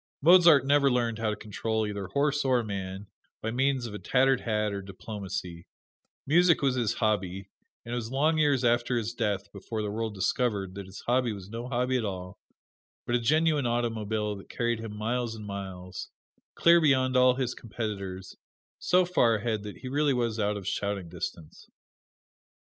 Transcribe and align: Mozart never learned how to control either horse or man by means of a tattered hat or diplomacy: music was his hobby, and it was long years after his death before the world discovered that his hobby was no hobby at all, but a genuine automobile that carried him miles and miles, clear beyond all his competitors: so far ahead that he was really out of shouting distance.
Mozart 0.23 0.65
never 0.65 0.89
learned 0.89 1.19
how 1.19 1.29
to 1.29 1.35
control 1.35 1.85
either 1.85 2.07
horse 2.07 2.43
or 2.43 2.63
man 2.63 3.05
by 3.39 3.51
means 3.51 3.85
of 3.85 3.93
a 3.93 3.99
tattered 3.99 4.41
hat 4.41 4.73
or 4.73 4.81
diplomacy: 4.81 5.67
music 6.25 6.63
was 6.63 6.73
his 6.73 6.95
hobby, 6.95 7.51
and 7.85 7.93
it 7.93 7.95
was 7.95 8.09
long 8.09 8.39
years 8.39 8.63
after 8.63 8.97
his 8.97 9.13
death 9.13 9.51
before 9.53 9.83
the 9.83 9.91
world 9.91 10.15
discovered 10.15 10.73
that 10.73 10.87
his 10.87 11.01
hobby 11.01 11.31
was 11.31 11.51
no 11.51 11.67
hobby 11.67 11.97
at 11.97 12.03
all, 12.03 12.39
but 13.05 13.13
a 13.13 13.19
genuine 13.19 13.67
automobile 13.67 14.35
that 14.35 14.49
carried 14.49 14.79
him 14.79 14.97
miles 14.97 15.35
and 15.35 15.45
miles, 15.45 16.09
clear 16.55 16.81
beyond 16.81 17.15
all 17.15 17.35
his 17.35 17.53
competitors: 17.53 18.35
so 18.79 19.05
far 19.05 19.35
ahead 19.35 19.61
that 19.61 19.77
he 19.77 19.87
was 19.87 19.93
really 20.39 20.43
out 20.43 20.57
of 20.57 20.67
shouting 20.67 21.09
distance. 21.09 21.69